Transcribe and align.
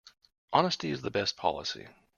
Honesty 0.51 0.89
is 0.89 1.03
the 1.03 1.11
best 1.11 1.37
policy. 1.37 1.87